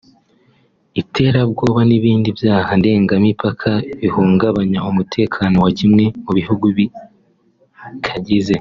iterabwoba 1.01 1.79
n’ibindi 1.89 2.29
byaha 2.37 2.71
ndengamipaka 2.79 3.69
bihungabanya 3.99 4.79
umutekano 4.89 5.55
wa 5.63 5.71
kimwe 5.77 6.05
mu 6.23 6.31
bihugu 6.37 6.65
bikagize 6.77 8.49